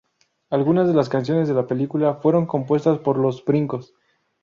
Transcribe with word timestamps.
Algunas 0.49 0.87
de 0.87 0.95
las 0.95 1.09
canciones 1.09 1.47
de 1.47 1.53
la 1.53 1.67
película 1.67 2.15
fueron 2.15 2.47
compuestas 2.47 2.97
por 2.97 3.19
Los 3.19 3.45
Brincos. 3.45 3.93